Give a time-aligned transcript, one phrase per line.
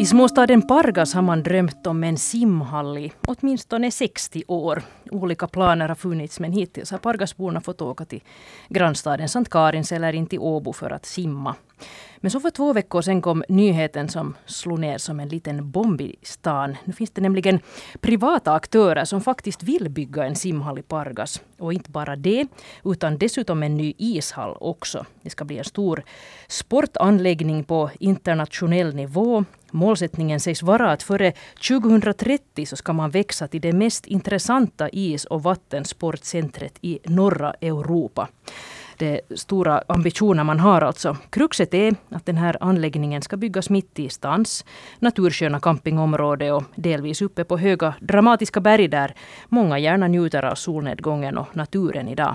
[0.00, 4.82] I småstaden Pargas har man drömt om en simhall i åtminstone 60 år.
[5.10, 8.22] Olika planer har funnits men hittills har Pargasborna fått åka till
[8.68, 11.54] grannstaden Sankt Karins eller in till Åbo för att simma.
[12.22, 16.00] Men så för två veckor sedan kom nyheten som slog ner som en liten bomb
[16.00, 16.76] i stan.
[16.84, 17.60] Nu finns det nämligen
[18.00, 21.42] privata aktörer som faktiskt vill bygga en simhall i Pargas.
[21.58, 22.46] Och inte bara det,
[22.84, 25.06] utan dessutom en ny ishall också.
[25.22, 26.02] Det ska bli en stor
[26.48, 29.44] sportanläggning på internationell nivå.
[29.70, 31.32] Målsättningen sägs vara att före
[31.68, 38.28] 2030 så ska man växa till det mest intressanta is och vattensportcentret i norra Europa
[39.00, 41.16] det stora ambitioner man har alltså.
[41.30, 44.64] Kruxet är att den här anläggningen ska byggas mitt i stans
[44.98, 49.14] natursköna campingområde och delvis uppe på höga dramatiska berg där
[49.48, 52.34] många gärna njuter av solnedgången och naturen idag.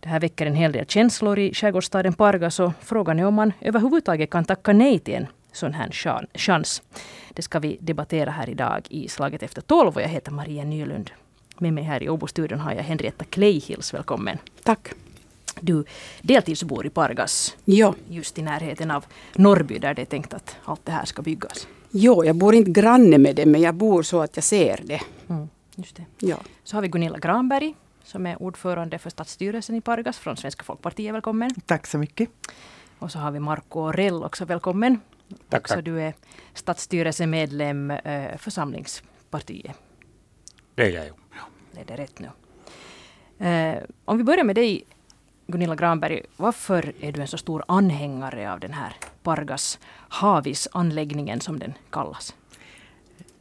[0.00, 3.52] Det här väcker en hel del känslor i skärgårdsstaden Pargas och frågan är om man
[3.60, 5.90] överhuvudtaget kan tacka nej till en sån här
[6.34, 6.82] chans.
[7.30, 11.10] Det ska vi debattera här idag i Slaget efter tolv och jag heter Maria Nylund.
[11.58, 13.94] Med mig här i Åbo-studion har jag Henrietta Kleihils.
[13.94, 14.38] Välkommen.
[14.62, 14.94] Tack.
[15.64, 15.84] Du
[16.22, 17.94] deltidsbor i Pargas, ja.
[18.08, 21.68] just i närheten av Norrby där det är tänkt att allt det här ska byggas.
[21.90, 25.00] Jo, jag bor inte granne med det men jag bor så att jag ser det.
[25.28, 26.04] Mm, just det.
[26.18, 26.36] Ja.
[26.64, 31.14] Så har vi Gunilla Granberg som är ordförande för stadsstyrelsen i Pargas från Svenska Folkpartiet.
[31.14, 31.54] Välkommen.
[31.66, 32.28] Tack så mycket.
[32.98, 34.44] Och så har vi Marco Orell också.
[34.44, 35.00] Välkommen.
[35.48, 36.14] Tack, också du är
[36.54, 39.76] stadsstyrelsemedlem eh, för Samlingspartiet.
[40.74, 41.12] Det är jag ju.
[41.30, 41.42] Ja.
[41.72, 42.28] Det är rätt nu.
[43.46, 44.84] Eh, om vi börjar med dig
[45.46, 49.78] Gunilla Granberg, varför är du en så stor anhängare av den här Pargas
[50.08, 52.34] Havis-anläggningen som den kallas?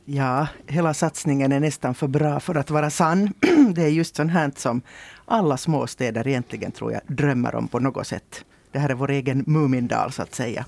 [0.06, 3.34] Ja, hela satsningen är nästan för bra för att vara sann.
[3.76, 4.82] Det är just sånt här som
[5.26, 8.46] alla småstäder egentligen tror jag drömmer om på något sätt.
[8.72, 10.66] Det här är vår egen Mumindal så att säga.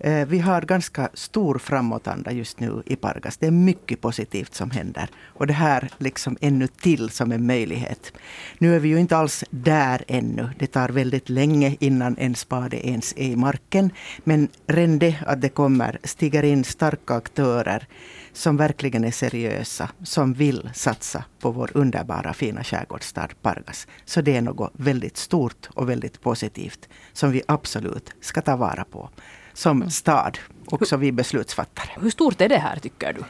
[0.00, 3.36] Eh, vi har ganska stor framåtanda just nu i Pargas.
[3.36, 5.08] Det är mycket positivt som händer.
[5.26, 8.12] Och det här liksom ännu till som en möjlighet.
[8.58, 10.48] Nu är vi ju inte alls där ännu.
[10.58, 13.90] Det tar väldigt länge innan en spade ens är i marken.
[14.24, 17.86] Men redan det att det kommer, stiger in starka aktörer
[18.32, 23.86] som verkligen är seriösa, som vill satsa på vår underbara fina skärgårdsstad Pargas.
[24.04, 28.84] Så det är något väldigt stort och väldigt positivt som vi absolut ska ta vara
[28.84, 29.10] på
[29.56, 31.88] som stad, också vi beslutsfattare.
[32.00, 33.20] Hur stort är det här tycker du?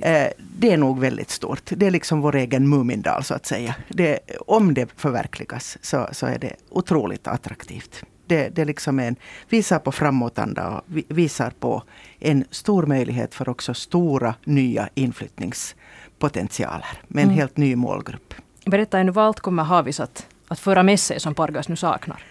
[0.00, 1.62] Eh, det är nog väldigt stort.
[1.64, 3.74] Det är liksom vår egen Mumindal så att säga.
[3.88, 8.04] Det, om det förverkligas så, så är det otroligt attraktivt.
[8.26, 9.16] Det, det liksom en,
[9.48, 11.82] visar på framåtanda och visar på
[12.18, 17.38] en stor möjlighet för också stora nya inflyttningspotentialer med en mm.
[17.38, 18.34] helt ny målgrupp.
[18.64, 22.24] Berätta ännu vad allt kommer Havis att, att föra med sig som Pargas nu saknar?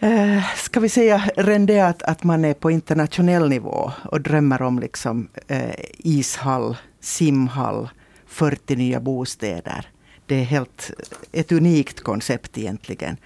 [0.00, 4.78] Eh, ska vi säga redan att, att man är på internationell nivå och drömmer om
[4.78, 7.88] liksom, eh, ishall, simhall,
[8.26, 9.88] 40 nya bostäder.
[10.26, 10.90] Det är helt
[11.32, 13.16] eh, ett unikt koncept egentligen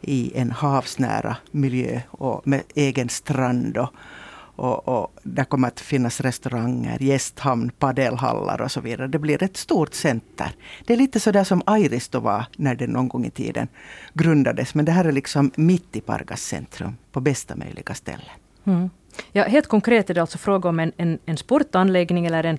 [0.00, 3.90] i en havsnära miljö och med egen strand och,
[4.58, 9.08] och, och där kommer att finnas restauranger, gästhamn, padelhallar och så vidare.
[9.08, 10.50] Det blir ett stort center.
[10.86, 13.68] Det är lite sådär som Airisto var när det någon gång i tiden
[14.14, 14.74] grundades.
[14.74, 18.30] Men det här är liksom mitt i Pargas centrum, på bästa möjliga ställe.
[18.64, 18.90] Mm.
[19.32, 22.58] Ja, helt konkret är det alltså fråga om en, en, en sportanläggning eller en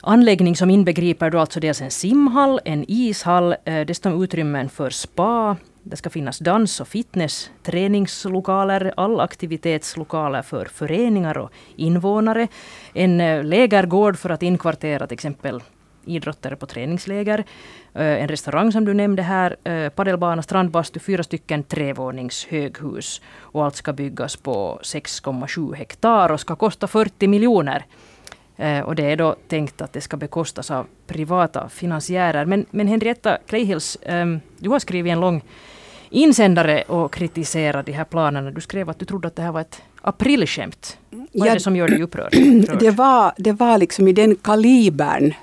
[0.00, 5.56] anläggning som inbegriper då alltså dels en simhall, en ishall, eh, dessutom utrymmen för spa,
[5.82, 12.48] det ska finnas dans och fitness, träningslokaler, all aktivitetslokaler för föreningar och invånare.
[12.94, 15.62] En eh, lägergård för att inkvartera till exempel
[16.04, 17.38] idrottare på träningsläger.
[17.94, 23.20] Eh, en restaurang som du nämnde här, eh, padelbana, strandbastu, fyra stycken trevåningshöghus.
[23.38, 27.84] Och allt ska byggas på 6,7 hektar och ska kosta 40 miljoner.
[28.84, 32.44] Och det är då tänkt att det ska bekostas av privata finansiärer.
[32.44, 35.42] Men, men Henrietta Kleihils, ehm, du har skrivit en lång
[36.12, 38.50] insändare och kritisera de här planerna.
[38.50, 40.98] Du skrev att du trodde att det här var ett aprilskämt.
[41.32, 42.32] Vad är det som gör dig upprörd?
[42.80, 45.34] Det var, det var liksom i den kalibern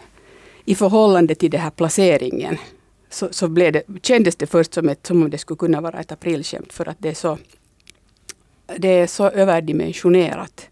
[0.66, 2.58] i förhållande till den här placeringen.
[3.10, 6.00] Så, så blev det, kändes det först som, ett, som om det skulle kunna vara
[6.00, 7.38] ett aprilskämt för att det är så,
[8.78, 10.70] det är så överdimensionerat.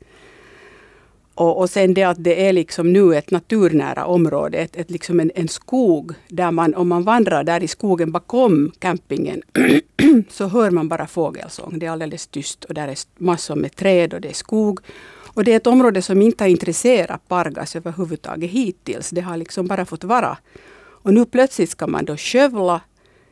[1.37, 5.19] Och, och sen det att det är liksom nu ett naturnära område, ett, ett liksom
[5.19, 9.41] en, en skog där man, om man vandrar där i skogen bakom campingen,
[10.29, 11.79] så hör man bara fågelsång.
[11.79, 14.79] Det är alldeles tyst och där är massor med träd och det är skog.
[15.33, 19.09] Och det är ett område som inte har intresserat Pargas överhuvudtaget hittills.
[19.09, 20.37] Det har liksom bara fått vara.
[20.79, 22.81] Och nu plötsligt ska man då skövla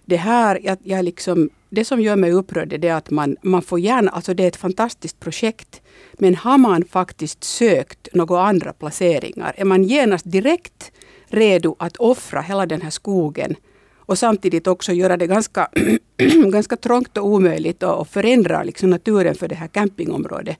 [0.05, 3.61] det här, jag, jag liksom, det som gör mig upprörd är det att man, man
[3.61, 5.81] får gärna, alltså det är ett fantastiskt projekt,
[6.13, 10.91] men har man faktiskt sökt några andra placeringar, är man genast direkt
[11.27, 13.55] redo att offra hela den här skogen
[13.95, 15.69] och samtidigt också göra det ganska,
[16.51, 20.57] ganska trångt och omöjligt och förändra liksom naturen för det här campingområdet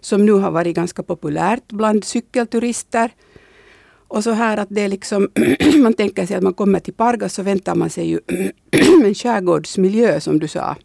[0.00, 3.10] som nu har varit ganska populärt bland cykelturister.
[4.08, 5.28] Och så här att det är liksom,
[5.82, 8.20] man tänker sig att man kommer till Pargas så väntar man sig ju
[9.04, 10.76] en skärgårdsmiljö som du sa.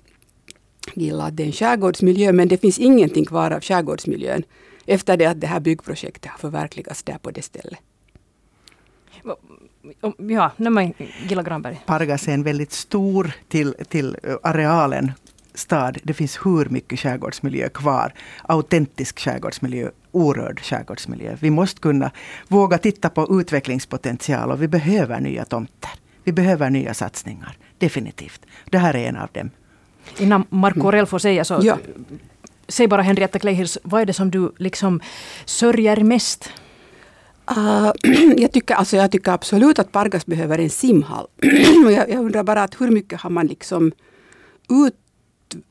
[0.94, 4.44] Gilla, att det är en skärgårdsmiljö men det finns ingenting kvar av skärgårdsmiljön
[4.86, 7.80] efter det att det här byggprojektet har förverkligats där på det stället.
[10.18, 10.96] Ja, nej
[11.30, 11.82] Gilla Granberg.
[11.86, 15.12] Pargas är en väldigt stor till, till arealen
[15.54, 15.98] stad.
[16.04, 18.14] Det finns hur mycket skärgårdsmiljö kvar.
[18.44, 21.38] Autentisk skärgårdsmiljö, orörd skärgårdsmiljö.
[21.40, 22.12] Vi måste kunna
[22.48, 25.92] våga titta på utvecklingspotential och vi behöver nya tomter.
[26.24, 28.42] Vi behöver nya satsningar, definitivt.
[28.70, 29.50] Det här är en av dem.
[30.18, 31.78] Innan Marco Orell får säga så, ja.
[32.68, 35.02] säg bara Henrietta Kleihils, vad är det som du liksom
[35.46, 36.50] sörjer mest
[37.52, 37.92] Uh,
[38.38, 41.28] jag, tycker, alltså jag tycker absolut att Pargas behöver en simhall.
[41.86, 43.92] jag, jag undrar bara att hur mycket har man liksom
[44.70, 44.96] ut,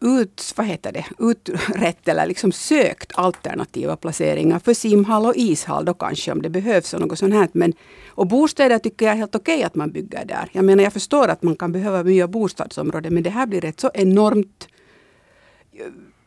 [0.01, 5.95] ut, vad heter det, utrett eller liksom sökt alternativa placeringar för simhall och ishall då
[5.95, 7.49] kanske om det behövs och något sånt här.
[7.53, 7.73] Men,
[8.09, 10.49] och bostäder tycker jag är helt okej okay att man bygger där.
[10.53, 13.81] Jag menar jag förstår att man kan behöva nya bostadsområden men det här blir ett
[13.81, 14.69] så enormt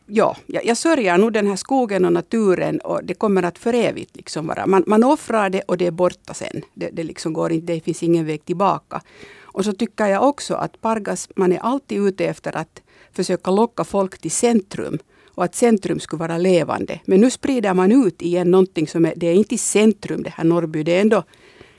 [0.06, 4.16] ja, jag, sörjer nog den här skogen och naturen och det kommer att för evigt
[4.16, 4.66] liksom vara.
[4.66, 6.62] Man, man offrar det och det är borta sen.
[6.74, 9.02] Det, det, liksom går inte, det finns ingen väg tillbaka.
[9.40, 12.82] Och så tycker jag också att Pargas, man är alltid ute efter att
[13.16, 14.98] försöka locka folk till centrum
[15.34, 17.00] och att centrum skulle vara levande.
[17.04, 20.30] Men nu sprider man ut igen någonting som är, det är inte i centrum det
[20.30, 21.22] här Norrby, det är ändå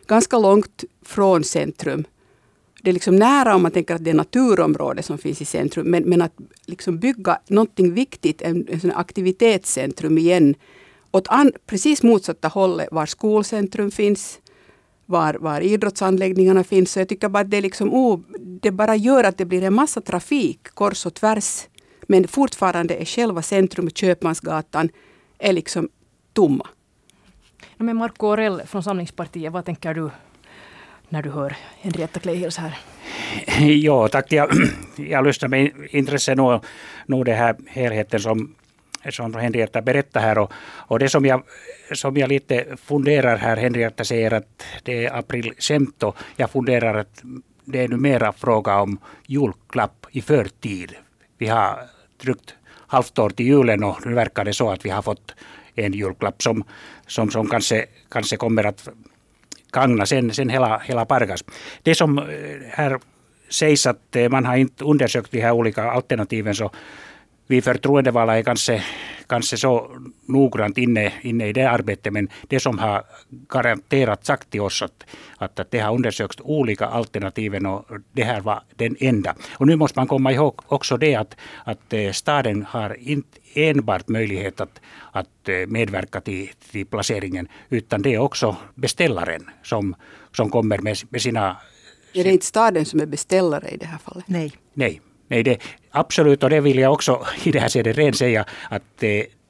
[0.08, 2.06] ganska långt från centrum
[2.88, 5.88] det är liksom nära om man tänker att det är naturområde som finns i centrum.
[5.88, 6.34] Men, men att
[6.66, 10.56] liksom bygga någonting viktigt, en, en aktivitetscentrum igen,
[11.12, 14.40] åt an, precis motsatta hållet var skolcentrum finns,
[15.08, 16.92] var, var idrottsanläggningarna finns.
[16.92, 19.74] Så jag tycker bara att det, liksom, oh, det bara gör att det blir en
[19.74, 21.68] massa trafik kors och tvärs.
[22.08, 24.90] Men fortfarande är själva centrum, Köpmansgatan,
[25.40, 25.90] är liksom
[26.34, 26.68] tomma.
[27.78, 30.10] Men Marco Orell från Samlingspartiet, vad tänker du
[31.10, 32.78] när du hör Henrietta Kleihils här?
[33.60, 34.32] Ja, tack.
[34.32, 34.50] Jag,
[34.96, 36.64] jag lyssnar med intresse nog,
[37.06, 38.56] nog det här helheten som,
[39.12, 40.38] som Henrietta berättar här.
[40.38, 40.52] Och,
[40.88, 41.44] och det som jag,
[41.92, 46.14] som jag lite funderar här, Henrietta säger att det är april 15.
[46.36, 47.24] Jag funderar att
[47.66, 50.96] det är nu mera fråga om julklapp i förtid.
[51.38, 51.80] Vi har
[52.22, 52.56] drygt
[52.88, 55.36] halvt år till julen och nu verkar det så att vi har fått
[55.76, 56.64] en julklapp som,
[57.08, 58.90] som, som kanske, kanske kommer att
[59.72, 61.44] gagna sen, sen hela, hela Pargas.
[61.84, 62.26] Det som eh,
[62.70, 63.00] här
[63.50, 66.72] sägs att eh, man har inte undersökt de här olika alternativen så
[67.48, 68.84] vi förtroendevalda är kanske,
[69.28, 69.92] kanske så
[70.26, 75.06] noggrant inne, inne i det arbetet men det som har garanterat sagt till oss att,
[75.38, 79.36] att, att det har undersökts olika alternativen och det här var den enda.
[79.54, 84.08] Och nu måste man komma ihåg också det att, att eh, staden har inte enbart
[84.08, 89.96] möjlighet att, att eh, medverka till, till placeringen utan det är också beställaren som,
[90.32, 91.58] som kommer med, med sina
[92.14, 94.26] är det inte staden som är beställare i det här fallet?
[94.28, 94.52] Nej.
[94.74, 95.58] Nej, nej det,
[95.92, 99.04] absolut och det vill jag också i det här skedet redan säga att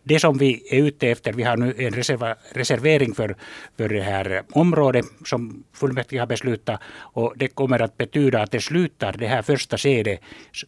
[0.07, 3.35] det som vi är ute efter, vi har nu en reserva, reservering för,
[3.77, 8.61] för det här området som fullmäktige har beslutat och det kommer att betyda att det
[8.61, 10.19] slutar det här första skedet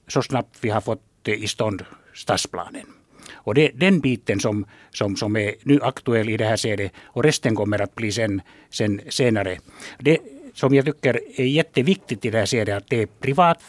[0.08, 2.86] så snabbt vi har fått i stånd stadsplanen.
[3.34, 6.92] Och det är den biten som, som, som är nu aktuell i det här skedet
[7.06, 9.60] och resten kommer att bli sen, sen senare.
[10.00, 10.18] Det
[10.54, 13.60] som jag tycker är jätteviktigt i det här skedet att det är privat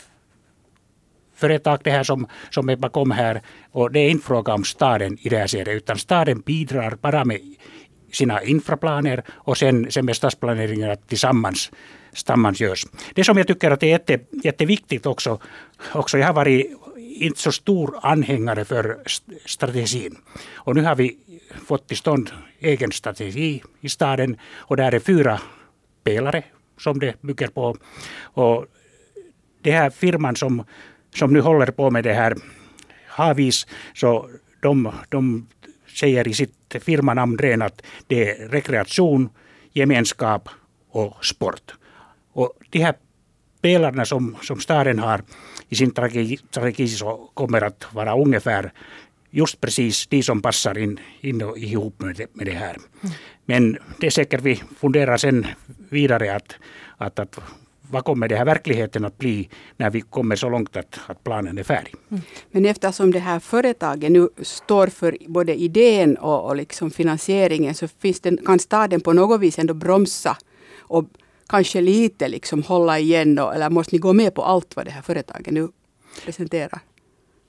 [1.41, 3.41] företag det här som, som är bakom här.
[3.73, 7.25] Och det är inte fråga om staden i det här skedet utan staden bidrar bara
[7.25, 7.41] med
[8.13, 11.71] sina infraplaner och sen, sen med stadsplaneringen tillsammans
[12.11, 12.87] tillsammans görs.
[13.15, 15.39] Det som jag tycker att är jätte, jätteviktigt också,
[15.93, 16.67] också, jag har varit
[16.97, 18.99] inte så stor anhängare för
[19.45, 20.17] strategin.
[20.55, 21.19] Och nu har vi
[21.67, 22.31] fått till stånd
[22.61, 25.41] egen strategi i staden och där är fyra
[26.05, 26.43] pelare
[26.79, 27.77] som det bygger på.
[28.23, 28.67] Och
[29.63, 30.65] det här firman som
[31.15, 32.35] som nu håller på med det här
[33.07, 35.47] Havis, så de, de
[36.01, 39.29] säger i sitt firmanamn redan att det är rekreation,
[39.73, 40.49] gemenskap
[40.91, 41.75] och sport.
[42.33, 42.95] Och de här
[43.61, 45.23] pelarna som, som staden har
[45.69, 48.73] i sin strategi så kommer att vara ungefär
[49.31, 52.77] just precis de som passar in, in och ihop med det, med det här.
[53.45, 55.47] Men det är säkert vi funderar sen
[55.91, 56.57] vidare att,
[56.97, 57.39] att, att
[57.91, 61.59] vad kommer det här verkligheten att bli när vi kommer så långt att, att planen
[61.59, 61.95] är färdig?
[62.11, 62.23] Mm.
[62.51, 67.89] Men eftersom det här företaget nu står för både idén och, och liksom finansieringen så
[67.89, 70.37] finns den, kan staden på något vis ändå bromsa
[70.79, 71.05] och
[71.49, 74.91] kanske lite liksom hålla igen då, eller måste ni gå med på allt vad det
[74.91, 75.69] här företaget nu
[76.25, 76.81] presenterar?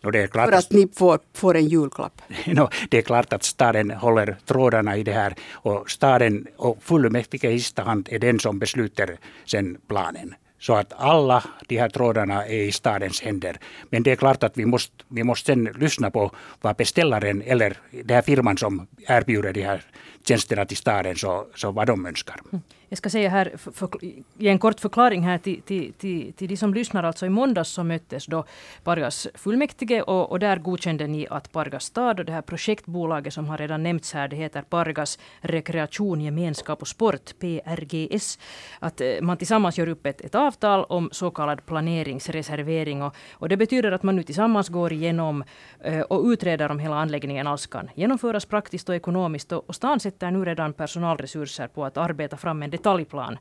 [0.03, 2.21] No, det är klart för att ni får, får en julklapp?
[2.45, 7.51] No, det är klart att staden håller trådarna i det här och staden och fullmäktige
[7.51, 10.35] i sista hand är den som beslutar sen planen.
[10.59, 13.57] Så att alla de här trådarna är i stadens händer.
[13.89, 16.31] Men det är klart att vi måste, vi måste sen lyssna på
[16.61, 19.81] vad beställaren eller den här firman som erbjuder de här
[20.27, 22.39] tjänsterna till staden, så, så vad de önskar.
[22.51, 22.61] Mm.
[22.91, 23.89] Jag ska säga här, för, för,
[24.37, 27.03] ge en kort förklaring här till, till, till, till de som lyssnar.
[27.03, 28.45] Alltså i måndags så möttes då
[28.83, 33.45] Pargas fullmäktige och, och där godkände ni att Pargas stad och det här projektbolaget som
[33.45, 38.39] har redan nämnts här, det heter Pargas rekreation, gemenskap och sport, PRGS.
[38.79, 43.49] Att eh, man tillsammans gör upp ett, ett avtal om så kallad planeringsreservering och, och
[43.49, 45.43] det betyder att man nu tillsammans går igenom
[45.83, 49.99] eh, och utreder om hela anläggningen alls kan genomföras praktiskt och ekonomiskt och, och stan
[49.99, 53.37] sätter nu redan personalresurser på att arbeta fram en detaljplan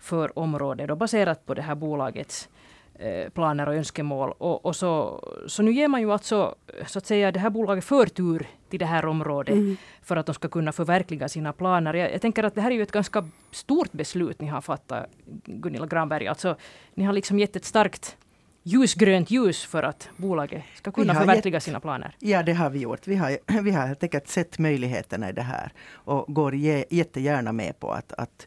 [0.00, 2.48] för området då baserat på det här bolagets
[2.94, 4.32] eh, planer och önskemål.
[4.38, 6.54] Och, och, så, så nu ger man ju alltså
[6.86, 9.76] så att säga det här bolaget förtur till det här området mm.
[10.02, 11.94] för att de ska kunna förverkliga sina planer.
[11.94, 15.06] Jag, jag, tänker att det här är ju ett ganska stort beslut ni har fattat,
[15.44, 16.26] Gunilla Granberg.
[16.28, 16.56] Alltså,
[16.94, 18.16] ni har liksom gett ett starkt
[18.62, 22.16] ljusgrönt ljus för att bolaget ska kunna förverkliga gett, sina planer?
[22.18, 23.06] Ja, det har vi gjort.
[23.06, 27.80] Vi har, vi har helt enkelt sett möjligheterna i det här och går jättegärna med
[27.80, 28.46] på att, att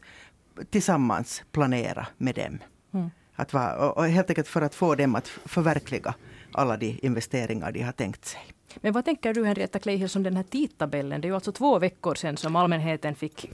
[0.70, 2.58] tillsammans planera med dem.
[2.94, 3.10] Mm.
[3.34, 6.14] Att va, och helt enkelt för att få dem att förverkliga
[6.52, 8.40] alla de investeringar de har tänkt sig.
[8.80, 11.20] Men vad tänker du Henrietta Kleihius om den här tidtabellen?
[11.20, 13.50] Det är ju alltså två veckor sedan som allmänheten fick,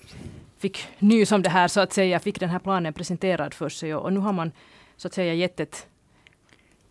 [0.58, 3.94] fick nys om det här så att säga, fick den här planen presenterad för sig
[3.94, 4.52] och, och nu har man
[4.96, 5.86] så att säga gett ett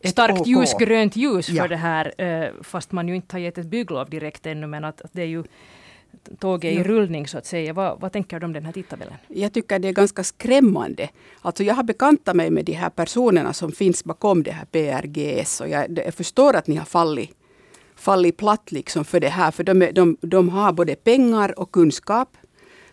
[0.04, 0.48] starkt OK.
[0.48, 1.68] ljusgrönt ljus för ja.
[1.68, 5.02] det här, eh, fast man ju inte har gett ett bygglov direkt ännu, men att,
[5.02, 5.44] att det är ju
[6.40, 7.74] tåget i rullning så att säga.
[7.74, 9.14] Vad, vad tänker du om den här tidtabellen?
[9.28, 11.10] Jag tycker det är ganska skrämmande.
[11.42, 15.62] Alltså jag har bekantat mig med de här personerna som finns bakom det här PRGS
[15.62, 17.32] och jag, jag förstår att ni har fallit,
[17.96, 19.52] fallit platt liksom för det här.
[19.52, 22.38] För de, de, de har både pengar och kunskap.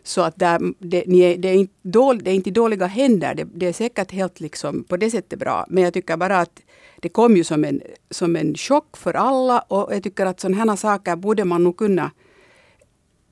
[0.02, 3.34] Så att där, det, är, det, är inte dål, det är inte dåliga händer.
[3.34, 5.66] Det, det, är säkert helt liksom på det sättet bra.
[5.68, 6.60] Men jag tycker bara att
[7.02, 9.58] det kom ju som en, som en chock för alla.
[9.58, 12.10] Och jag tycker att sådana här saker borde man nog kunna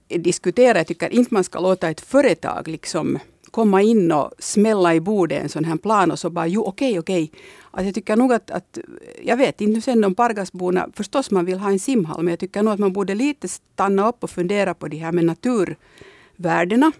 [0.08, 0.78] diskutera.
[0.78, 3.18] Jag tycker inte man ska låta ett företag liksom
[3.54, 6.98] komma in och smälla i bordet en sån här plan och så bara jo okej
[6.98, 7.30] okej.
[7.70, 8.78] Alltså jag tycker nog att, att,
[9.22, 12.62] jag vet inte sen om Pargasborna, förstås man vill ha en simhall men jag tycker
[12.62, 16.92] nog att man borde lite stanna upp och fundera på det här med naturvärdena.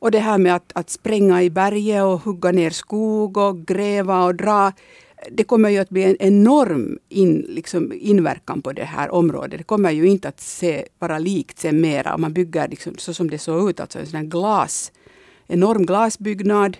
[0.00, 4.24] Och det här med att, att spränga i berget och hugga ner skog och gräva
[4.24, 4.72] och dra
[5.30, 9.58] det kommer ju att bli en enorm in, liksom, inverkan på det här området.
[9.58, 13.14] Det kommer ju inte att se, vara likt sen mera om man bygger liksom, så
[13.14, 14.92] som det såg ut, alltså en sån glas,
[15.46, 16.76] enorm glasbyggnad,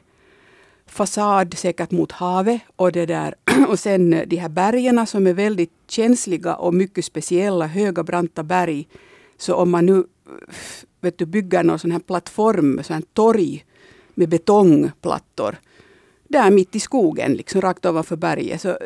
[0.87, 3.35] fasad säkert mot havet och det där
[3.69, 8.89] och sen de här bergen som är väldigt känsliga och mycket speciella, höga branta berg.
[9.39, 10.05] Så om man nu
[11.01, 13.65] vet du, bygger någon sån här plattform, sån här torg
[14.15, 15.57] med betongplattor
[16.29, 18.61] där mitt i skogen, liksom rakt ovanför berget.
[18.61, 18.79] Så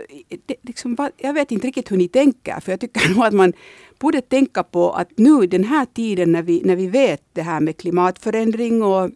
[0.46, 3.52] det, liksom, jag vet inte riktigt hur ni tänker, för jag tycker nog att man
[3.98, 7.60] borde tänka på att nu den här tiden när vi, när vi vet det här
[7.60, 9.10] med klimatförändring och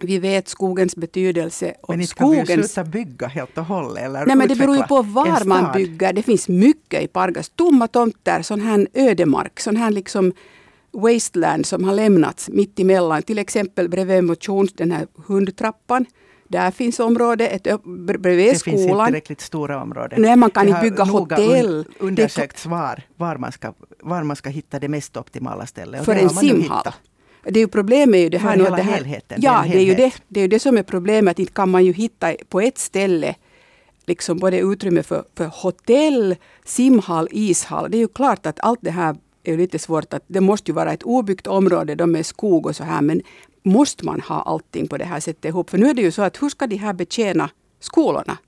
[0.00, 1.74] vi vet skogens betydelse.
[1.82, 2.48] Och men inte skogens...
[2.48, 4.04] kan vi sluta bygga helt och hållet?
[4.04, 6.12] Eller Nej, men det beror ju på var man bygger.
[6.12, 7.48] Det finns mycket i Pargas.
[7.48, 10.32] Tomma tomter, sån här ödemark, sån här liksom
[10.90, 13.22] wasteland som har lämnats mitt emellan.
[13.22, 16.06] Till exempel bredvid motions, den här hundtrappan.
[16.48, 18.76] Där finns område ett, bredvid det skolan.
[18.76, 20.22] Det finns inte tillräckligt stora områden.
[20.22, 21.76] Nej, man kan inte bygga hotell.
[21.76, 23.72] Un undersökts var, var, man ska,
[24.02, 26.04] var man ska hitta det mest optimala stället.
[26.04, 26.92] För en simhall.
[27.42, 28.56] Det är ju problemet är ju det här.
[28.56, 29.38] Hela det här, helheten.
[29.42, 31.30] Ja, det är, ju det, det är ju det som är problemet.
[31.30, 33.34] Att inte kan man ju hitta på ett ställe
[34.06, 37.90] liksom både utrymme för, för hotell, simhall, ishall.
[37.90, 40.14] Det är ju klart att allt det här är lite svårt.
[40.14, 43.02] att Det måste ju vara ett obyggt område med skog och så här.
[43.02, 43.22] Men
[43.66, 45.70] måste man ha allting på det här sättet ihop?
[45.70, 48.38] För nu är det ju så att hur ska de här betjäna skolorna?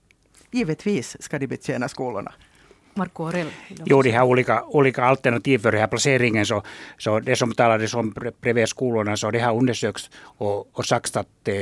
[0.50, 2.32] Givetvis ska de betjäna skolorna.
[2.94, 3.46] Marco Aurel.
[3.84, 6.46] Jo, de har olika, olika alternativ för den här placeringen.
[6.46, 6.62] Så,
[6.98, 11.48] så det som talades om bredvid skolorna, så det har undersökts och, och sagts att
[11.48, 11.54] eh,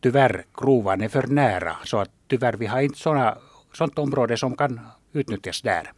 [0.00, 1.76] tyvärr gruvan är för nära.
[1.84, 3.38] Så att tyvärr vi har inte såna,
[3.72, 4.80] sånt område som kan
[5.12, 5.92] utnyttjas där.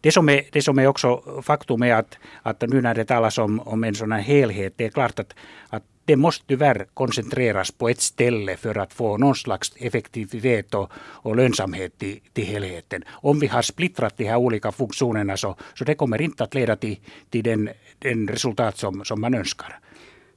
[0.00, 3.38] det, som är, det som är också faktum är att, att nu när det talas
[3.38, 5.34] om, om en sån här helhet, det är klart att,
[5.68, 10.90] att det måste tyvärr koncentreras på ett ställe för att få någon slags effektivitet och,
[10.96, 13.04] och lönsamhet till, till helheten.
[13.08, 16.76] Om vi har splittrat de här olika funktionerna så, så det kommer inte att leda
[16.76, 16.98] till,
[17.30, 19.78] till den, den resultat som, som man önskar.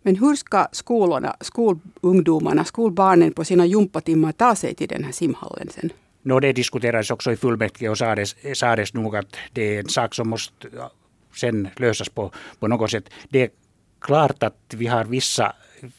[0.01, 5.69] Men hur ska skolorna, skolungdomarna, skolbarnen på sina gympatimmar ta sig till den här simhallen
[5.69, 5.89] sen?
[6.21, 10.15] No, det diskuterades också i fullmäktige och sades, sades nog att det är en sak
[10.15, 10.67] som måste
[11.35, 13.09] sen lösas på, på något sätt.
[13.29, 13.51] Det
[14.01, 15.53] klart att vi har vissa,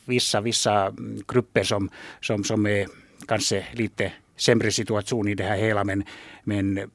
[0.04, 0.94] vissa, vissa
[1.28, 1.90] grupper som,
[2.20, 2.86] som, som är
[3.26, 6.04] kanske lite sämre situation i det här hela men,
[6.44, 6.90] men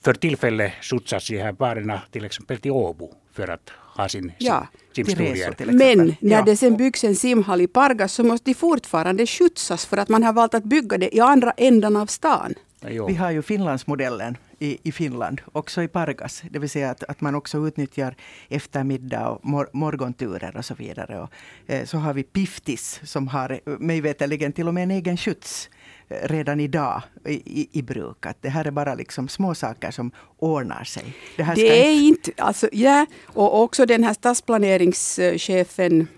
[0.00, 4.66] för tillfället skjutsas de här barnen till exempel till Åbo för att ha sin ja,
[4.92, 5.54] simstudier.
[5.72, 9.96] Men när det sen byggs en simhall i Pargas så måste de fortfarande skjutsas för
[9.96, 12.54] att man har valt att bygga det i andra ändan av stan.
[12.80, 16.42] Vi har ju Finlandsmodellen i, i Finland, också i Pargas.
[16.50, 18.14] Det vill säga att, att man också utnyttjar
[18.48, 21.20] eftermiddag och mor morgonturer och så vidare.
[21.20, 21.30] Och,
[21.66, 25.70] eh, så har vi Piftis som har mig veterligen till och med en egen skjuts
[26.08, 28.26] eh, redan idag i, i, bruk.
[28.26, 31.14] Att det här är bara liksom små saker som ordnar sig.
[31.36, 36.08] Det, det är inte, alltså, ja, och också den här stadsplaneringschefen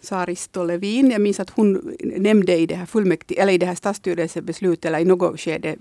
[0.00, 1.10] Saristo Levin.
[1.10, 4.98] Jag minns att hon nämnde i det här fullmäktige, eller i det här stadsstyrelsebeslutet, eller
[4.98, 5.76] i något skede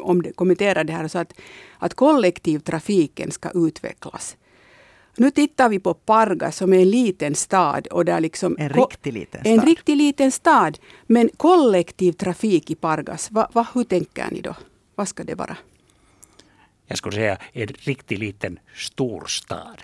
[0.00, 1.32] om det, kommenterade det här, så att,
[1.78, 4.36] att kollektivtrafiken ska utvecklas.
[5.16, 7.86] Nu tittar vi på Parga som är en liten stad.
[7.86, 9.52] Och där liksom en riktig liten stad.
[9.52, 10.78] En riktig liten stad.
[11.06, 14.54] Men kollektivtrafik i Pargas, va, va, hur tänker ni då?
[14.94, 15.56] Vad ska det vara?
[16.86, 19.82] Jag skulle säga en riktigt liten storstad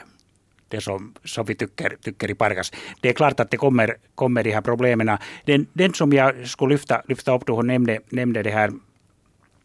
[0.74, 2.72] det som, som vi tycker, tycker i Pargas.
[3.00, 5.18] Det är klart att det kommer, kommer de här problemen.
[5.44, 8.70] Den, den som jag skulle lyfta, lyfta upp då hon nämnde, nämnde det här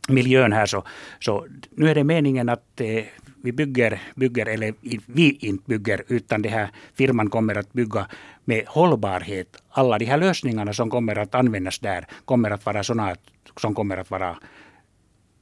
[0.08, 0.84] miljön här så,
[1.20, 3.04] så nu är det meningen att eh,
[3.44, 4.74] vi bygger, bygger, eller
[5.06, 8.08] vi inte bygger, utan den här firman kommer att bygga
[8.46, 9.58] med hållbarhet.
[9.70, 13.16] Alla de här lösningarna som kommer att användas där kommer att vara sådana
[13.58, 14.38] som kommer att vara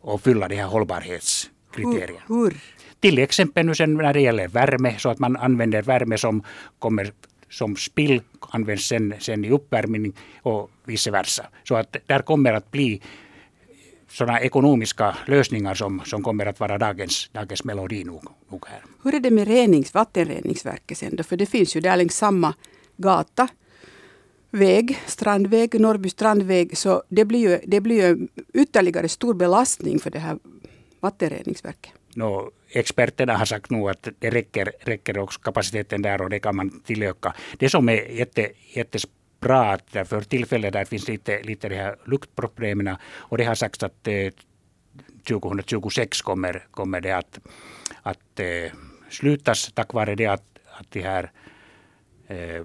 [0.02, 2.20] och fylla de här hållbarhetskriterierna.
[2.28, 2.58] Hur, hur
[3.00, 6.44] till exempel nu sen när det gäller värme, så att man använder värme som
[6.80, 7.12] kommer
[7.50, 11.46] som spill används sen, sen i uppvärmning och vice versa.
[11.64, 13.02] Så att där kommer att bli
[14.10, 18.82] sådana ekonomiska lösningar som, som kommer att vara dagens, dagens melodi nog, nog här.
[19.04, 21.24] Hur är det med renings, vattenreningsverket sen då?
[21.24, 22.54] För det finns ju där längs samma
[22.98, 23.48] gata
[24.50, 26.78] väg, strandväg, Norrby strandväg.
[26.78, 30.38] Så det blir ju, det blir ju ytterligare stor belastning för det här
[31.00, 31.92] vattenreningsverket.
[32.14, 36.56] No, experterna har sagt nu att det räcker, räcker också kapaciteten där och det kan
[36.56, 37.34] man tillöka.
[37.58, 42.96] Det som är jätte, jättebra att för tillfället där finns lite, lite de här luktproblemen
[43.06, 44.32] och det har sagts att eh,
[45.28, 47.40] 2026 kommer, kommer det att,
[48.02, 48.72] att eh,
[49.10, 51.32] slutas tack vare det att, att de här
[52.28, 52.64] eh,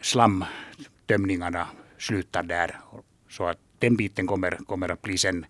[0.00, 1.66] slamtömningarna
[1.98, 2.80] slutar där.
[3.28, 5.46] Så att den biten kommer, kommer att bli sen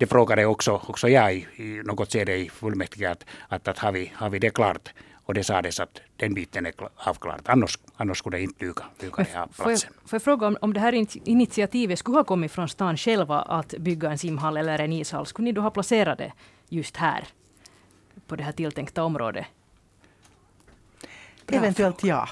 [0.00, 3.92] det frågade också, också jag i, i något skede i fullmäktige att, att, att har,
[3.92, 4.88] vi, har vi det klart?
[5.26, 7.40] Och det sades att den biten är avklarad.
[7.44, 9.64] Annars, annars skulle det inte duga, duga den här platsen.
[9.64, 12.96] Får jag, får jag fråga om, om det här initiativet skulle ha kommit från stan
[12.96, 15.26] själva att bygga en simhall eller en ishall.
[15.26, 16.32] Skulle ni då ha placerat det
[16.68, 17.24] just här?
[18.26, 19.46] På det här tilltänkta området?
[21.46, 22.28] Eventuellt ja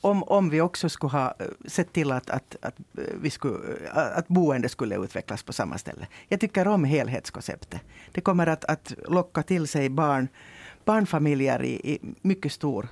[0.00, 3.58] om, om vi också skulle ha eh, sett till att, att, att, eh, vi skulle,
[3.94, 6.06] eh, att boende skulle utvecklas på samma ställe.
[6.28, 7.80] Jag tycker om helhetskonceptet.
[8.12, 10.28] Det kommer att, att locka till sig barn,
[10.84, 12.88] barnfamiljer i, i mycket stor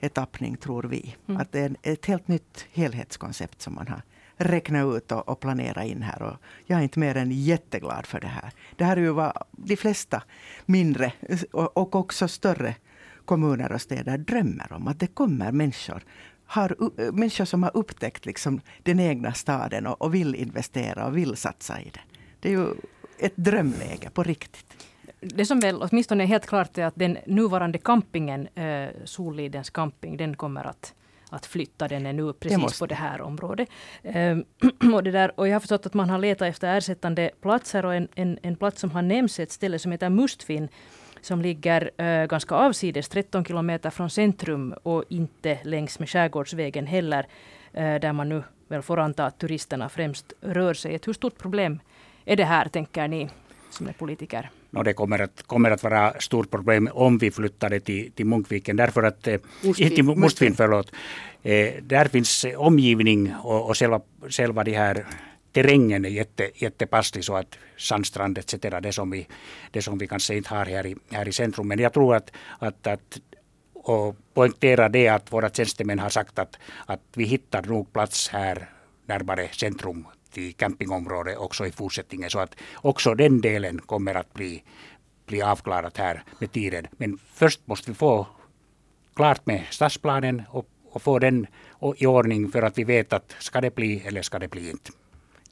[0.00, 1.16] etappning, tror vi.
[1.28, 1.40] Mm.
[1.40, 4.02] Att det är ett helt nytt helhetskoncept som man har
[4.36, 6.22] räknat ut och, och planerat in här.
[6.22, 8.50] Och jag är inte mer än jätteglad för det här.
[8.76, 10.22] Det här är ju vad de flesta
[10.66, 11.12] mindre
[11.52, 12.74] och, och också större
[13.24, 14.88] kommuner och städer drömmer om.
[14.88, 16.02] Att det kommer människor
[16.52, 16.76] har,
[17.12, 21.80] människor som har upptäckt liksom den egna staden och, och vill investera och vill satsa
[21.80, 22.02] i den.
[22.40, 22.66] Det är ju
[23.18, 24.86] ett drömläge på riktigt.
[25.20, 30.16] Det som väl åtminstone är helt klart är att den nuvarande campingen, eh, Sollidens camping,
[30.16, 30.94] den kommer att
[31.32, 31.88] att flytta.
[31.88, 33.68] Den är nu precis på det här området.
[34.02, 34.44] Um,
[34.94, 37.94] och, det där, och jag har förstått att man har letat efter ersättande platser och
[37.94, 40.68] en, en, en plats som har nämnts är ett ställe som heter Mustfin
[41.22, 47.26] som ligger äh, ganska avsides, 13 kilometer från centrum och inte längs med Skärgårdsvägen heller,
[47.72, 50.94] äh, där man nu väl får anta att turisterna främst rör sig.
[50.94, 51.80] Ett hur stort problem
[52.24, 53.28] är det här, tänker ni
[53.70, 54.50] som är politiker?
[54.70, 58.26] No, det kommer att, kommer att vara stort problem om vi flyttar det till, till
[58.26, 58.76] Munkviken.
[58.76, 60.92] Därför att, eh, Mustvin, till Mustvin, förlåt.
[61.42, 65.06] Eh, där finns omgivning och, och själva, själva de här
[65.52, 68.54] terrängen är jätte, jättepasslig så att sandstrand etc.
[68.82, 69.26] Det som, vi,
[69.70, 71.68] det som vi kanske inte har här i, här i centrum.
[71.68, 73.20] Men jag tror att, att, att
[73.74, 78.70] och poängtera det att våra tjänstemän har sagt att, att vi hittar nog plats här
[79.06, 82.30] närmare centrum till campingområde också i fortsättningen.
[82.30, 84.62] Så att också den delen kommer att bli,
[85.26, 86.86] bli avklarat här med tiden.
[86.92, 88.26] Men först måste vi få
[89.14, 91.46] klart med stadsplanen och, och få den
[91.96, 94.92] i ordning för att vi vet att ska det bli eller ska det bli inte.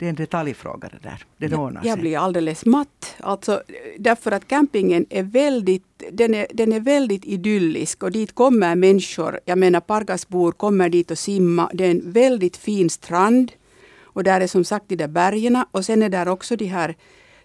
[0.01, 1.25] Det är en detaljfråga det där.
[1.37, 1.91] Det ordnar sig.
[1.91, 3.17] Jag blir alldeles matt.
[3.21, 3.63] Alltså,
[3.99, 9.41] därför att campingen är väldigt, den är, den är väldigt idyllisk och dit kommer människor.
[9.45, 11.71] Jag menar Pargasbor kommer dit och simma.
[11.73, 13.53] Det är en väldigt fin strand.
[14.03, 16.97] Och där är som sagt de där bergen och sen är där också de här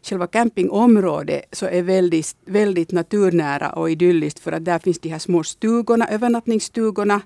[0.02, 5.20] Själva campingområdet så är väldigt, väldigt naturnära och idylliskt för att där finns de här
[5.20, 7.22] små stugorna, övernattningsstugorna.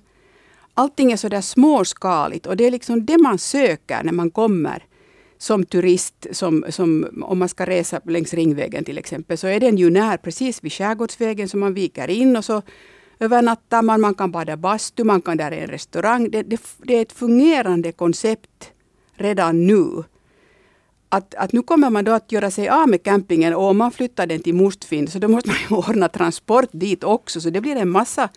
[0.74, 4.84] Allting är så där småskaligt och det är liksom det man söker när man kommer
[5.42, 9.78] som turist, som, som, om man ska resa längs Ringvägen till exempel, så är den
[9.78, 12.62] ju när precis vid Skärgårdsvägen, som man viker in och så
[13.20, 16.32] övernattar man, man kan bada bastu, man kan, där är en restaurang.
[16.32, 18.72] Det, det, det är ett fungerande koncept
[19.14, 20.04] redan nu.
[21.10, 23.92] Att, att nu kommer man då att göra sig av med campingen och om man
[23.92, 27.42] flyttar den till Mustfinn så då måste man ju ordna transport dit också.
[27.42, 28.30] Så det blir en massa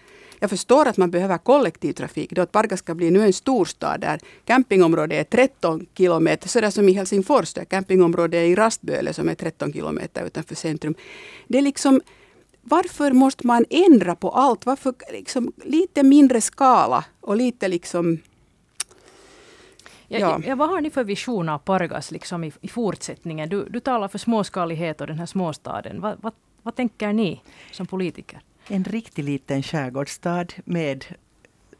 [0.42, 2.31] jag förstår att man behöver kollektivtrafik.
[2.31, 6.88] Då att Parga ska bli nu en storstad där campingområdet är 13 kilometer, sådär som
[6.88, 10.94] i Helsingfors där campingområdet är i Rastböle som är 13 kilometer utanför centrum.
[11.48, 12.00] Det är liksom
[12.62, 14.66] varför måste man ändra på allt?
[14.66, 18.18] Varför liksom lite mindre skala och lite liksom
[20.09, 20.40] Ja.
[20.46, 23.48] Ja, vad har ni för vision av Pargas liksom i, i fortsättningen?
[23.48, 26.00] Du, du talar för småskalighet och den här småstaden.
[26.00, 27.40] Vad, vad, vad tänker ni
[27.72, 28.40] som politiker?
[28.68, 31.05] En riktigt liten skärgårdsstad med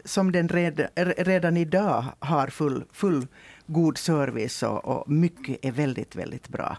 [0.05, 3.27] som den redan, redan idag har full, full
[3.67, 6.77] god service och, och, mycket är väldigt, väldigt bra.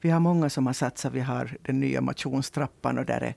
[0.00, 1.12] Vi har många som har satsat.
[1.12, 3.34] Vi har den nya motionstrappan och där är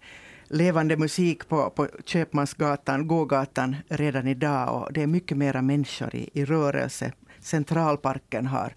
[0.47, 4.81] levande musik på, på Köpmansgatan, gågatan redan idag.
[4.81, 7.11] Och det är mycket mera människor i, i rörelse.
[7.39, 8.75] Centralparken har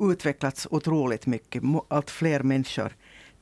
[0.00, 1.62] utvecklats otroligt mycket.
[1.88, 2.92] Allt fler människor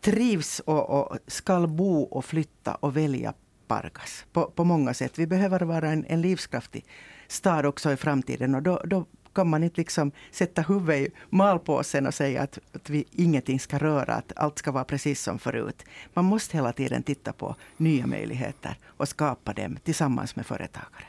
[0.00, 3.34] trivs och, och ska bo och flytta och välja
[3.66, 5.18] Pargas på, på många sätt.
[5.18, 6.84] Vi behöver vara en, en livskraftig
[7.28, 12.06] stad också i framtiden och då, då kan man inte liksom sätta huvudet i malpåsen
[12.06, 15.84] och säga att, att vi ingenting ska röra, att allt ska vara precis som förut.
[16.14, 21.04] Man måste hela tiden titta på nya möjligheter och skapa dem tillsammans med företagare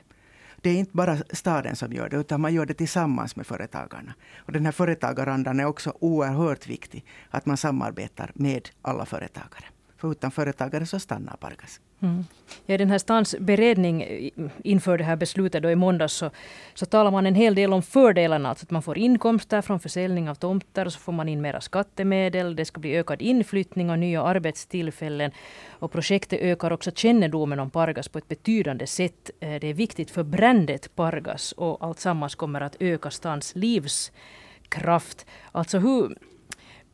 [0.62, 4.14] det är inte bara staden som gör det, utan man gör det tillsammans med företagarna.
[4.38, 9.66] Och den här företagarandan är också oerhört viktig, att man samarbetar med alla företagare.
[9.98, 11.80] För utan företagare så stannar Pargas.
[12.02, 12.26] Mm.
[12.66, 14.30] Ja, den här stans beredning
[14.64, 16.30] inför det här beslutet då i måndags så,
[16.74, 18.50] så talar man en hel del om fördelarna.
[18.50, 21.62] Alltså att man får inkomster från försäljning av tomter och så får man in mera
[21.62, 22.56] skattemedel.
[22.56, 25.32] Det ska bli ökad inflyttning och nya arbetstillfällen.
[25.70, 29.30] Och projektet ökar också kännedomen om Pargas på ett betydande sätt.
[29.40, 35.26] Eh, det är viktigt för brandet Pargas och allt sammans kommer att öka stans livskraft.
[35.52, 36.18] Alltså hur,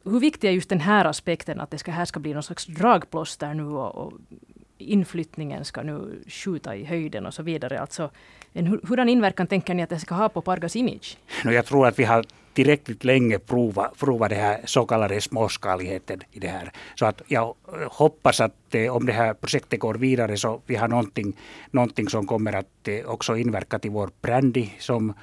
[0.04, 2.66] hur viktig är just den här aspekten att det ska, här ska bli någon slags
[2.66, 4.14] dragplåster nu och, och
[4.78, 7.80] inflyttningen ska nu skjuta i höjden och så vidare.
[7.80, 8.10] Alltså,
[8.54, 11.18] en, hurdan inverkan tänker ni att det ska ha på Pargas image?
[11.46, 16.22] No, jag tror att vi har tillräckligt länge provat prova det här så kallade småskaligheten
[16.32, 16.72] i det här.
[16.96, 17.54] Så att jag
[17.92, 21.34] hoppas att eh, om det här projektet går vidare så vi har någonting,
[21.72, 25.14] någonting som kommer att eh, också inverka till vår brandy som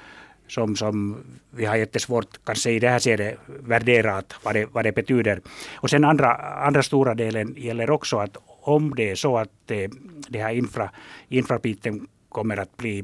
[0.47, 1.17] som, som
[1.51, 5.41] vi har jättesvårt kanske i det här skedet värdera vad, det, vad det betyder.
[5.75, 6.35] Och sen andra,
[6.67, 8.37] andra stora delen gäller också att
[8.67, 9.89] om det är så att eh,
[10.29, 10.91] det här infra,
[11.27, 12.99] infrabiten kommer att bli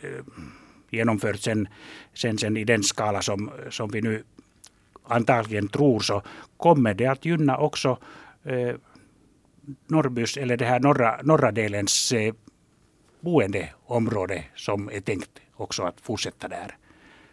[0.00, 0.24] eh,
[0.90, 1.68] genomförd sen,
[2.14, 4.24] sen, sen i den skala som, som vi nu
[5.04, 6.22] antagligen tror så
[6.56, 7.98] kommer det att gynna också
[8.44, 8.74] eh,
[9.86, 12.34] Norrbys eller det här norra, norra delens eh,
[13.20, 16.76] boendeområde som är tänkt också att fortsätta där.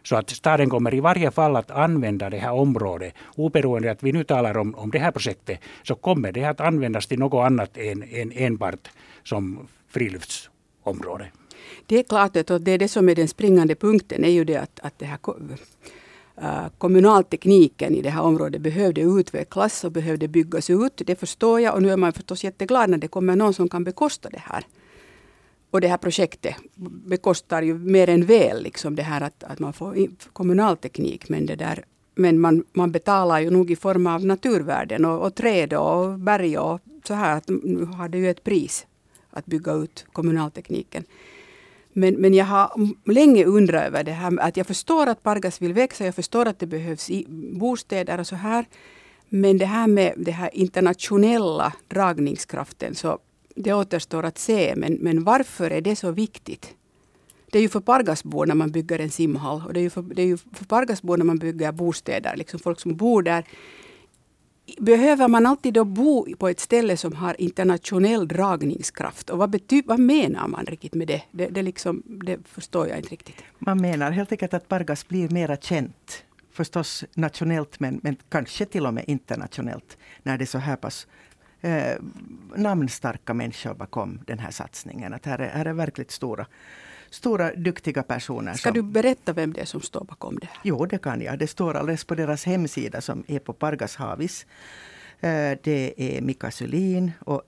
[0.08, 3.14] Så att staden kommer i varje fall att använda det här området.
[3.36, 7.08] Oberoende att vi nu talar om, om det här projektet så kommer det att användas
[7.08, 8.90] till något annat än, än enbart
[9.24, 11.32] som friluftsområde.
[11.86, 14.58] Det är klart att det är det som är den springande punkten är ju det
[14.58, 15.20] att, att det här
[16.42, 21.02] äh, kommunaltekniken i det här området behövde utvecklas och behövde byggas ut.
[21.06, 23.84] Det förstår jag och nu är man förstås jätteglad när det kommer någon som kan
[23.84, 24.64] bekosta det här.
[25.72, 26.56] Och det här projektet
[27.06, 29.96] bekostar ju mer än väl liksom det här att, att man får
[30.34, 31.30] kommunalteknik.
[31.30, 35.36] Men, det där, men man, man betalar ju nog i form av naturvärden och, och
[35.36, 37.38] träd och berg och så här.
[37.38, 38.88] Att nu har det ju ett pris
[39.30, 41.04] att bygga ut kommunaltekniken.
[41.94, 42.72] Men, men jag har
[43.12, 44.40] länge undrat över det här.
[44.40, 47.10] Att jag förstår att Pargas vill växa, jag förstår att det behövs
[47.60, 48.66] bostäder och så här.
[49.30, 53.20] Men det här med den här internationella dragningskraften, så
[53.58, 54.74] det återstår att se.
[54.78, 56.74] Men, men varför är det så viktigt?
[57.52, 60.02] Det är ju för Pargasbor när man bygger en simhall och det är ju för,
[60.02, 62.36] det är ju för Pargasbor när man bygger bostäder.
[62.36, 63.46] Liksom folk som bor där
[64.78, 69.30] behöver man alltid då bo på ett ställe som har internationell dragningskraft?
[69.30, 71.22] Och vad, bety, vad menar man riktigt med det?
[71.32, 73.36] Det, det, liksom, det förstår jag inte riktigt.
[73.60, 76.24] Man menar helt enkelt att Pargas blir mera känt.
[76.52, 79.98] Förstås nationellt men, men kanske till och med internationellt.
[80.24, 81.08] När det är så här pass
[81.62, 81.98] eh,
[82.56, 85.14] namnstarka människor bakom den här satsningen.
[85.14, 86.46] Att här är, här är verkligt stora
[87.10, 88.54] stora duktiga personer.
[88.54, 90.60] Ska som, du berätta vem det är som står bakom det här?
[90.64, 91.40] Jo, det kan jag.
[91.40, 94.46] Det står alldeles på deras hemsida som är på Pargas Havis.
[95.20, 97.42] Eh, det är Mika Sylin och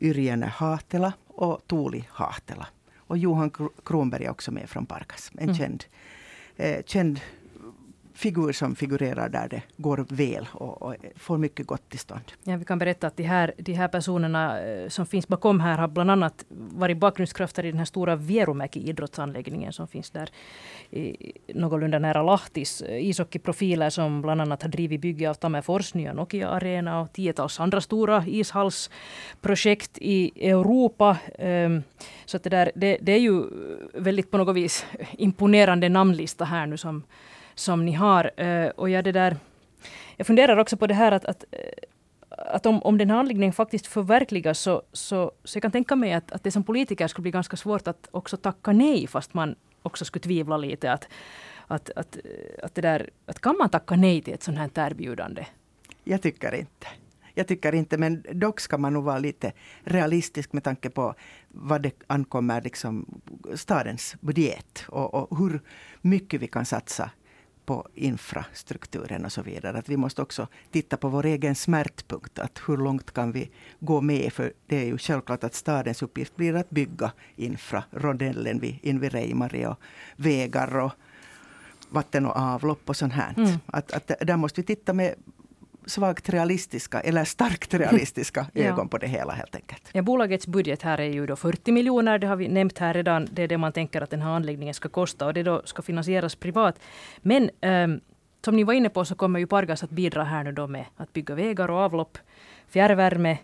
[0.00, 2.66] Yrjänä Haatela och Tuuli Haatela.
[2.96, 3.50] Och Johan
[3.84, 5.30] Kronberg är också med från Pargas.
[5.34, 5.54] En mm.
[5.54, 5.84] känd,
[6.56, 7.20] eh, känd
[8.18, 12.32] figur som figurerar där det går väl och, och, får mycket gott till stånd.
[12.42, 15.78] Ja, vi kan berätta att de här, de här personerna eh, som finns bakom här
[15.78, 20.30] har bland annat varit bakgrundskrafter i den här stora Vierumäki idrottsanläggningen som finns där
[20.90, 22.82] i, någorlunda nära Lahtis.
[22.88, 27.80] Ishockeyprofiler som bland annat har drivit bygge av Tammerfors nya Nokia Arena och tiotals andra
[27.80, 31.16] stora ishallsprojekt i Europa.
[31.38, 31.82] Ehm,
[32.26, 33.42] så att det, där, det, det är ju
[33.94, 34.86] väldigt på något vis
[35.18, 37.02] imponerande namnlista här nu som
[37.58, 38.40] som ni har.
[38.40, 39.36] Eh, och jag, det där,
[40.16, 41.58] jag funderar också på det här att, att eh,
[42.30, 46.12] att om, om den här anläggningen faktiskt förverkligas så, så, så jag kan tänka mig
[46.12, 49.54] att, att det som politiker skulle bli ganska svårt att också tacka nej fast man
[49.82, 50.92] också skulle tvivla lite.
[50.92, 51.08] Att,
[51.66, 54.90] att, att, eh, att, det där, att kan man tacka nej till ett sånt här
[54.90, 55.46] erbjudande?
[56.04, 56.86] Jag tycker inte.
[57.34, 59.52] Jag tycker inte, men dock ska man nog vara lite
[59.84, 61.14] realistisk med tanke på
[61.48, 63.20] vad det ankommer liksom
[63.54, 65.60] stadens budget och, och hur
[66.00, 67.10] mycket vi kan satsa
[67.68, 69.78] på infrastrukturen och så vidare.
[69.78, 72.38] Att vi måste också titta på vår egen smärtpunkt.
[72.38, 73.50] Att hur långt kan vi
[73.80, 74.32] gå med?
[74.32, 77.84] För det är ju självklart att stadens uppgift blir att bygga infra.
[77.90, 79.80] Rondellen vid, in vid Reimari och
[80.16, 80.92] vägar och
[81.90, 83.34] vatten och avlopp och sånt här.
[83.36, 83.58] Mm.
[83.66, 85.14] Att, att där måste vi titta med
[85.88, 88.88] svagt realistiska eller starkt realistiska ögon ja.
[88.88, 89.88] på det hela helt enkelt.
[89.92, 93.28] Ja, bolagets budget här är ju då 40 miljoner, det har vi nämnt här redan.
[93.32, 95.82] Det är det man tänker att den här anläggningen ska kosta och det då ska
[95.82, 96.80] finansieras privat.
[97.18, 98.00] Men ähm,
[98.44, 100.84] som ni var inne på så kommer ju Pargas att bidra här nu då med
[100.96, 102.18] att bygga vägar och avlopp,
[102.68, 103.38] fjärrvärme.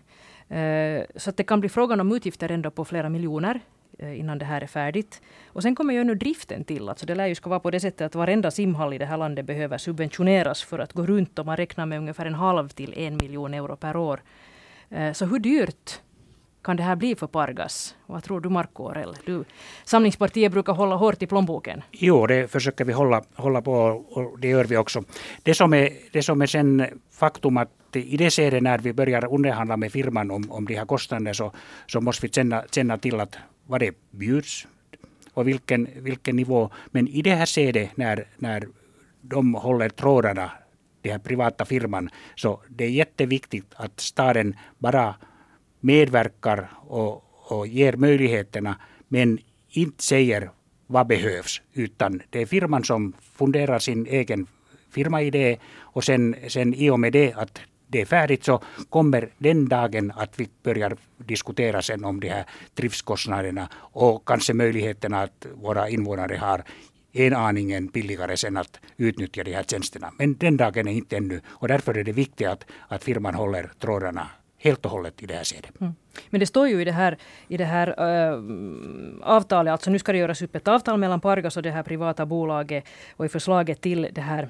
[0.49, 3.59] Äh, så att det kan bli frågan om utgifter ändå på flera miljoner.
[3.99, 5.21] Eh, innan det här är färdigt.
[5.47, 6.89] Och sen kommer ju nu driften till.
[6.89, 9.17] Alltså det lär ju ska vara på det sättet att varenda simhall i det här
[9.17, 12.93] landet behöver subventioneras för att gå runt och man räknar med ungefär en halv till
[12.97, 14.21] en miljon euro per år.
[14.89, 15.99] Eh, så hur dyrt
[16.63, 17.95] kan det här bli för Pargas?
[18.05, 19.15] Vad tror du Marko Orell?
[19.25, 19.43] Du,
[19.85, 21.81] Samlingspartiet brukar hålla hårt i plånboken.
[21.91, 23.73] Jo, det försöker vi hålla, hålla på
[24.09, 25.03] och det gör vi också.
[25.43, 29.33] Det som är, det som är sen faktum att i det skedet när vi börjar
[29.33, 31.51] underhandla med firman om, om de här kostnaderna så,
[31.87, 34.67] så måste vi känna, känna till att vad det bjuds
[35.33, 36.69] och vilken, vilken nivå.
[36.87, 38.67] Men i det här skedet när, när
[39.21, 40.51] de håller trådarna,
[41.01, 45.15] den här privata firman, så det är jätteviktigt att staden bara
[45.79, 48.75] medverkar och, och ger möjligheterna
[49.07, 50.49] men inte säger
[50.87, 54.47] vad behövs, utan det är firman som funderar sin egen
[54.89, 57.59] firmaidé och sen, sen i och med det att
[57.95, 62.45] det är färdigt så kommer den dagen att vi börjar diskutera sen om de här
[62.73, 66.63] driftskostnaderna och kanske möjligheterna att våra invånare har
[67.13, 70.11] en aningen billigare sen att utnyttja de här tjänsterna.
[70.17, 73.71] Men den dagen är inte ännu och därför är det viktigt att, att firman håller
[73.79, 74.27] trådarna
[74.57, 75.81] helt och hållet i det här skedet.
[75.81, 75.93] Mm.
[76.29, 78.39] Men det står ju i det här, i det här äh,
[79.21, 82.25] avtalet, alltså nu ska det göras upp ett avtal mellan Pargas och det här privata
[82.25, 82.83] bolaget
[83.17, 84.49] och i förslaget till det här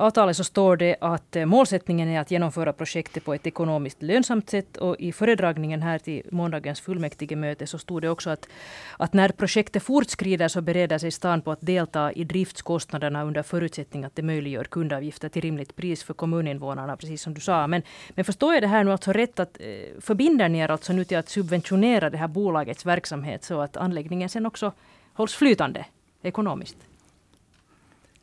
[0.00, 4.50] avtalet så står det att eh, målsättningen är att genomföra projektet på ett ekonomiskt lönsamt
[4.50, 4.76] sätt.
[4.76, 8.48] Och i föredragningen här till måndagens fullmäktigemöte så stod det också att,
[8.96, 14.04] att när projektet fortskrider så bereder sig stan på att delta i driftskostnaderna under förutsättning
[14.04, 17.66] att det möjliggör kundavgifter till rimligt pris för kommuninvånarna, precis som du sa.
[17.66, 17.82] Men,
[18.14, 19.66] men förstår jag det här nu alltså rätt att eh,
[20.00, 24.28] förbinder ni er alltså nu till att subventionera det här bolagets verksamhet så att anläggningen
[24.28, 24.72] sen också
[25.14, 25.84] hålls flytande
[26.22, 26.76] ekonomiskt?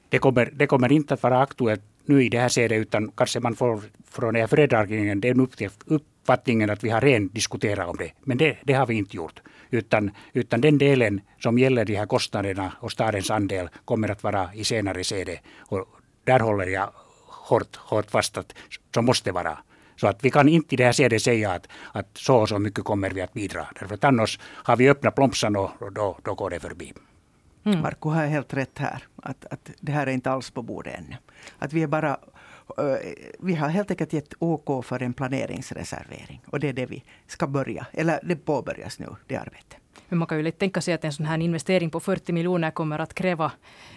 [0.10, 3.40] det kommer, det kommer inte att vara aktuellt nu i det här skedet utan kanske
[3.40, 5.48] man får från den här föredragningen den
[5.86, 8.12] uppfattningen att vi har redan diskuterat om det.
[8.24, 9.42] Men det, det har vi inte gjort.
[9.70, 14.54] Utan, utan den delen som gäller de här kostnaderna och stadens andel kommer att vara
[14.54, 15.40] i senare skede.
[15.58, 15.86] Och
[16.24, 16.90] där håller jag
[17.28, 18.54] hårt, hårt fast att
[18.94, 19.58] så måste vara.
[19.98, 22.60] Så att vi kan inte i det här skedet säga att, att så och så
[22.60, 23.68] mycket kommer vi att bidra.
[23.80, 26.94] Därför att annars har vi öppnat plomsan och då, då går det förbi.
[27.64, 27.82] Mm.
[27.82, 29.04] Marco har helt rätt här.
[29.16, 31.16] Att, att det här är inte alls på bordet ännu.
[31.60, 32.18] Att vi är bara
[33.40, 36.42] vi har helt enkelt gett OK för en planeringsreservering.
[36.46, 39.78] Och det är det vi ska börja, eller det påbörjas nu, det arbetet.
[40.10, 42.72] Men man kan ju lätt tänka sig att en sån här investering på 40 miljoner
[42.72, 43.52] kommer att kräva,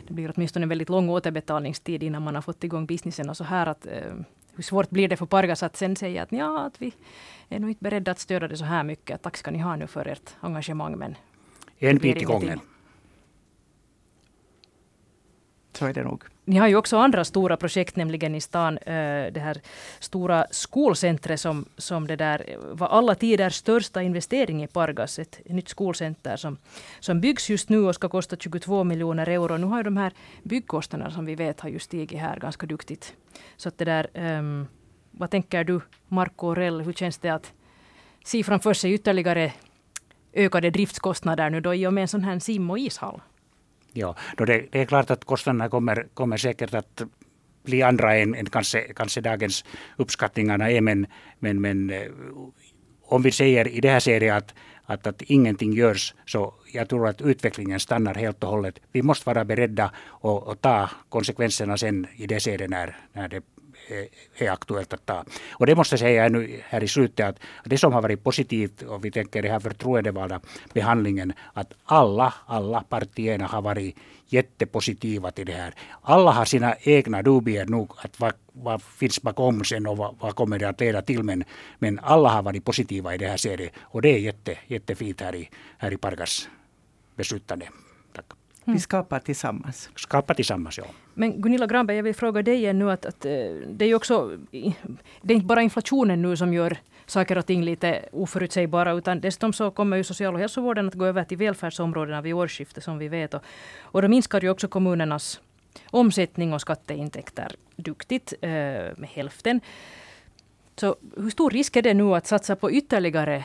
[0.07, 3.45] det blir åtminstone en väldigt lång återbetalningstid innan man har fått igång businessen och så
[3.45, 4.15] här att eh,
[4.61, 6.93] hur svårt blir det för Pargas att sen säga att ja, att vi
[7.49, 9.23] är nog inte beredda att stödja det så här mycket.
[9.23, 11.17] Tack ska ni ha nu för ert engagemang men
[11.79, 12.61] en bit i gången.
[15.81, 16.25] Så är det nog.
[16.45, 18.79] Ni har ju också andra stora projekt, nämligen i stan.
[18.79, 19.61] Eh, det här
[19.99, 25.19] stora skolcentret som, som det där eh, var alla tiders största investering i Pargas.
[25.19, 26.57] Ett nytt skolcenter som,
[27.01, 29.57] som byggs just nu och ska kosta 22 miljoner euro.
[29.57, 30.13] Nu har ju de här
[30.43, 33.15] byggkostnaderna som vi vet har ju stigit här ganska duktigt.
[33.57, 34.67] Så att det där, um,
[35.11, 37.53] vad tänker du, Marco Orell, hur känns det att
[38.25, 39.53] se framför sig ytterligare
[40.33, 43.21] ökade driftskostnader nu då i och med en sån här sim och ishall?
[43.93, 47.03] Ja, då det, det är klart att kostnaderna kommer, kommer säkert att
[47.63, 49.65] bli andra än, än kanske, kanske dagens
[49.97, 50.81] uppskattningarna är.
[50.81, 51.07] Men,
[51.39, 52.09] men, men eh,
[53.03, 57.09] om vi säger i det här serien att, att, att ingenting görs så jag tror
[57.09, 58.81] att utvecklingen stannar helt och hållet.
[58.93, 63.43] Vi måste vara beredda och, och ta konsekvenserna sen i det serien när, när det
[64.39, 65.25] är aktuellt att ta.
[65.53, 68.83] Och det måste jag säga nu här i slutet att det som har varit positivt
[68.83, 70.41] och vi tänker det här förtroendevalda
[70.73, 75.75] behandlingen att alla, alla partierna har varit jättepositiva till det här.
[76.03, 80.35] Alla har sina egna dubier nog att vad, vad finns bakom sen och vad, vad
[80.35, 81.45] kommer det att leda till men,
[81.79, 85.35] men alla har varit positiva i det här serien och det är jätte, jättefint här
[85.35, 86.49] i, här i Pargas
[87.17, 87.69] beslutande.
[88.71, 88.81] Vi mm.
[88.81, 89.91] skapar tillsammans.
[89.97, 90.85] Skapar tillsammans, ja.
[91.15, 93.31] Men Gunilla Granberg, jag vill fråga dig igen nu att, att eh,
[93.67, 94.39] det är ju också,
[95.23, 99.53] det är inte bara inflationen nu som gör saker och ting lite oförutsägbara, utan dessutom
[99.53, 103.09] så kommer ju social och hälsovården att gå över till välfärdsområdena vid årsskiftet som vi
[103.09, 103.35] vet.
[103.35, 103.43] Och,
[103.81, 105.41] och då minskar ju också kommunernas
[105.91, 108.51] omsättning och skatteintäkter duktigt eh,
[108.97, 109.61] med hälften.
[110.77, 113.45] Så hur stor risk är det nu att satsa på ytterligare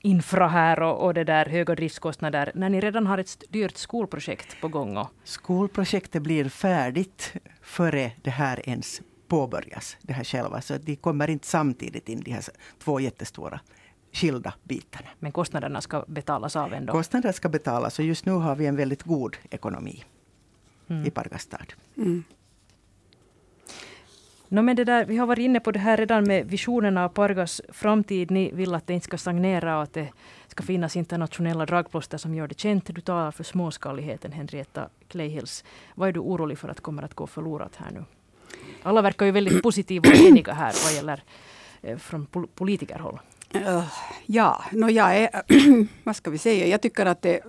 [0.00, 4.60] infra här och, och det där höga driftskostnader när ni redan har ett dyrt skolprojekt
[4.60, 4.96] på gång?
[4.96, 5.08] Och...
[5.24, 9.96] Skolprojektet blir färdigt före det här ens påbörjas.
[10.02, 10.60] Det här själva.
[10.60, 12.44] Så de kommer inte samtidigt in, de här
[12.78, 13.60] två jättestora
[14.12, 15.08] skilda bitarna.
[15.18, 16.92] Men kostnaderna ska betalas av ändå?
[16.92, 20.04] Kostnaderna ska betalas och just nu har vi en väldigt god ekonomi
[20.88, 21.06] mm.
[21.06, 21.66] i Pargastad.
[21.96, 22.24] Mm.
[24.48, 27.08] No, men det där, vi har varit inne på det här redan med visionerna av
[27.08, 28.30] Pargas framtid.
[28.30, 30.08] Ni vill att det inte ska stagnera och att det
[30.48, 32.94] ska finnas internationella dragplåster som gör det känt.
[32.94, 35.64] Du talar för småskaligheten, Henrietta Kleihills.
[35.94, 38.04] Vad är du orolig för att kommer att gå förlorat här nu?
[38.82, 41.22] Alla verkar ju väldigt positiva och eniga här vad gäller
[41.82, 43.18] eh, från politikerhåll.
[43.56, 43.84] Uh,
[44.26, 45.42] ja, no, jag är,
[46.04, 47.40] vad ska vi säga, jag tycker att det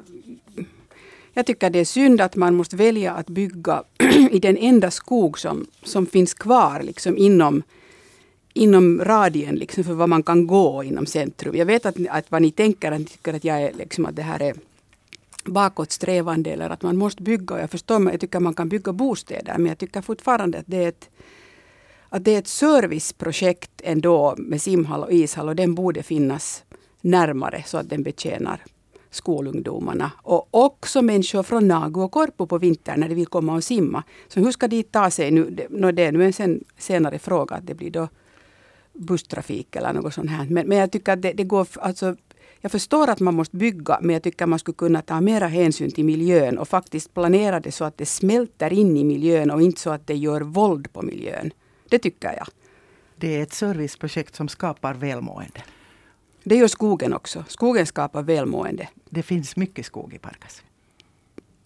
[1.38, 3.84] jag tycker det är synd att man måste välja att bygga
[4.32, 7.64] i den enda skog som, som finns kvar liksom inom,
[8.54, 11.56] inom radien liksom för vad man kan gå inom centrum.
[11.56, 14.16] Jag vet att, att vad ni tänker, att ni tycker att, jag är, liksom, att
[14.16, 14.56] det här är
[15.46, 17.60] bakåtsträvande eller att man måste bygga.
[17.60, 20.90] Jag förstår, jag tycker man kan bygga bostäder men jag tycker fortfarande att det är
[20.90, 21.10] ett
[22.10, 26.64] att det är ett serviceprojekt ändå med simhall och ishall och den borde finnas
[27.02, 28.62] närmare så att den betjänar
[29.18, 30.12] skolungdomarna.
[30.18, 34.04] Och också människor från Nagu och Korpo på vintern när de vill komma och simma.
[34.28, 35.50] Så hur ska de ta sig nu?
[35.94, 37.56] Det är nu en sen, senare fråga.
[37.56, 38.08] att Det blir då
[38.94, 40.46] busstrafik eller något sånt här.
[40.50, 41.68] Men, men jag tycker att det, det går...
[41.76, 42.16] Alltså,
[42.62, 45.48] jag förstår att man måste bygga men jag tycker att man skulle kunna ta mera
[45.48, 49.62] hänsyn till miljön och faktiskt planera det så att det smälter in i miljön och
[49.62, 51.52] inte så att det gör våld på miljön.
[51.90, 52.48] Det tycker jag.
[53.16, 55.64] Det är ett serviceprojekt som skapar välmående.
[56.44, 57.46] Det gör skogen också.
[57.48, 58.88] Skogen skapar välmående.
[59.10, 60.64] Det finns mycket skog i Parkas.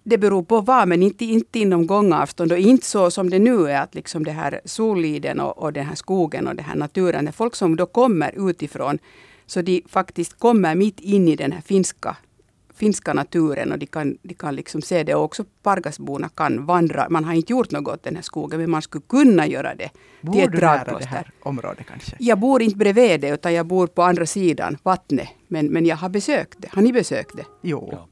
[0.03, 3.71] Det beror på vad, men inte, inte inom gångavstånd och inte så som det nu
[3.71, 7.25] är att liksom det här Solliden och, och den här skogen och den här naturen.
[7.25, 8.99] Det folk som då kommer utifrån
[9.45, 12.17] så de faktiskt kommer mitt in i den här finska
[12.81, 15.15] finska naturen och de kan, de kan liksom se det.
[15.15, 17.09] Och också Pargasborna kan vandra.
[17.09, 19.89] Man har inte gjort något åt den här skogen men man skulle kunna göra det.
[20.21, 22.15] Bor till ett du nära det här området kanske?
[22.19, 25.29] Jag bor inte bredvid det utan jag bor på andra sidan vattnet.
[25.47, 26.69] Men, men jag har besökt det.
[26.71, 27.45] Har ni besökt det?
[27.61, 27.89] Jo.
[27.91, 28.07] Ja.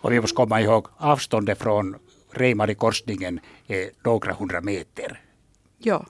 [0.00, 1.96] Och vi måste komma ihåg avståndet från
[2.32, 5.20] Reimari-korsningen är några hundra meter.
[5.78, 6.06] Ja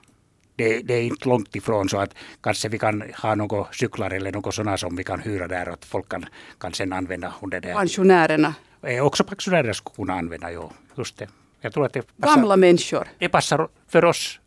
[0.61, 4.31] det, det, är inte långt ifrån så att kanske vi kan ha några cyklar eller
[4.31, 6.25] något sådana som vi kan hyra där att folk kan,
[6.59, 7.73] kan sen använda under det.
[7.73, 8.53] Pensionärerna?
[8.83, 10.71] Eh, också pensionärer skulle kunna använda, jo.
[10.97, 11.27] Just det.
[11.61, 13.07] Jag tror att det passar, Gamla människor?
[13.17, 14.39] Det passar för oss,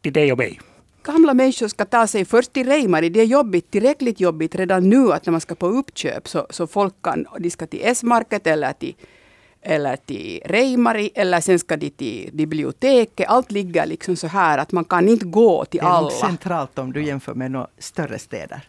[0.00, 0.60] till dig och mig.
[1.02, 3.08] Gamla människor ska ta sig först till Reimari.
[3.08, 6.66] Det är jobbigt, tillräckligt jobbigt redan nu att när man ska på uppköp så, så
[6.66, 8.94] folk kan, de ska till S-market eller till
[9.62, 13.28] eller till Reimari eller sen ska de till biblioteket.
[13.28, 16.00] Allt ligger liksom så här att man kan inte gå till Det är alla.
[16.00, 18.60] nog centralt om du jämför med några större städer.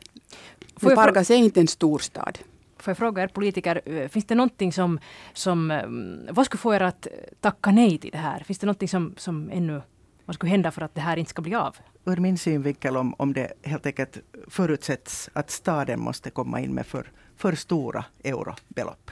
[0.77, 2.39] Får jag Pargas är inte en storstad.
[2.77, 4.99] Får jag fråga er politiker, eh, finns det någonting som,
[5.33, 7.07] som mm, vad skulle få er att
[7.41, 8.43] tacka nej till det här?
[8.43, 9.81] Finns det någonting som, som ännu,
[10.25, 11.75] vad skulle hända för att det här inte ska bli av?
[12.05, 14.17] Ur min synvinkel om, om det helt enkelt
[14.47, 19.11] förutsätts att staden måste komma in med för, för stora eurobelopp.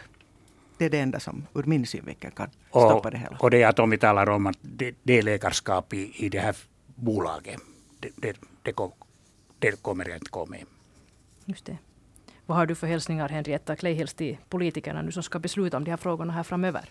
[0.82, 3.38] Det är det enda som ur min synvinkel kan stoppa Och, det hela.
[3.40, 6.56] och det är att om vi talar om att de- delägarskap i, i det här
[6.96, 7.60] bolaget,
[8.00, 8.92] det, det, det, kom,
[9.60, 10.64] det kommer jag inte gå med.
[11.46, 11.78] Just det.
[12.46, 15.92] Vad har du för hälsningar Henrietta Kleihels till politikerna nu som ska besluta om de
[15.92, 16.90] här frågorna här framöver?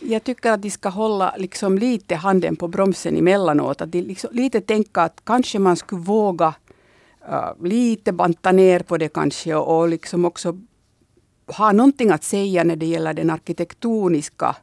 [0.00, 3.80] Jag tycker att de ska hålla liksom lite handen på bromsen emellanåt.
[3.80, 6.54] Att de liksom lite tänka att kanske man skulle våga
[7.28, 10.58] uh, lite banta ner på det kanske och, och liksom också
[11.48, 14.56] ha någonting att säga när det gäller den arkitektoniska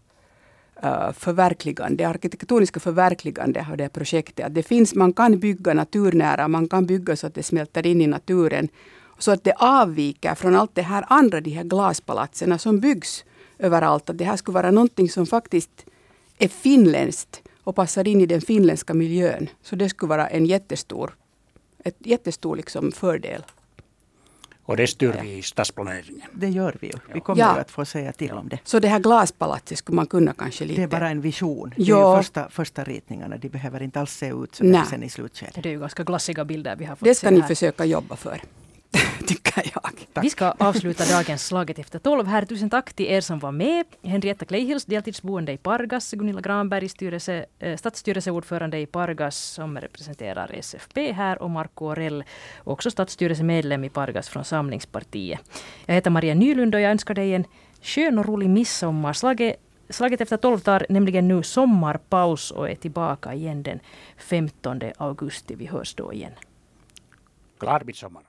[0.84, 4.46] eh, förverkligande, det arkitektoniska förverkligande av det här projektet.
[4.46, 8.02] Att det finns, man kan bygga naturnära, man kan bygga så att det smälter in
[8.02, 8.68] i naturen.
[9.18, 13.26] Så att det avviker från allt det här andra, de här glaspalatserna som byggs
[13.60, 14.10] överallt.
[14.10, 15.86] Att det här skulle vara någonting som faktiskt
[16.38, 19.50] är finländskt och passar in i den finländska miljön.
[19.62, 21.16] Så det skulle vara en jättestor,
[21.84, 23.44] ett jättestor liksom fördel.
[24.68, 26.22] Och det styr vi i stadsplaneringen.
[26.34, 26.94] Det gör vi ju.
[27.14, 27.56] Vi kommer Ja.
[27.56, 28.60] ju att få säga till om det.
[28.64, 30.82] Så det här glaspalatset skulle man kunna kanske lite...
[30.82, 31.74] Det är bara en vision.
[31.76, 32.16] Det är Ja.
[32.18, 33.38] ju första, första ritningarna.
[33.38, 35.64] De behöver inte alls se ut så sen i slutskedet.
[35.64, 37.48] Det är ju ganska glassiga bilder vi har fått det ska se ni här.
[37.48, 38.42] försöka jobba för,
[39.28, 40.24] tycker jag.
[40.24, 42.46] Vi ska avsluta dagens Slaget efter tolv här.
[42.46, 43.86] Tusen tack till er som var med.
[44.04, 46.12] Henrietta Kleihils, deltidsboende i Pargas.
[46.12, 51.42] Gunilla Granberg, styrelse, eh, stadsstyrelseordförande i Pargas som representerar SFP här.
[51.42, 52.24] Och Marco Orell,
[52.64, 55.40] också stadsstyrelsemedlem i Pargas från Samlingspartiet.
[55.86, 57.46] Jag heter Maria Nylund och jag önskar dig en
[57.82, 59.14] skön och rolig midsommar.
[59.14, 63.80] Slaget Slaget efter tolv tar nämligen nu sommarpaus och är tillbaka igen den
[64.18, 65.56] 15 augusti.
[65.56, 66.34] Vi hörs då igen.
[67.60, 68.24] Glad midsommar.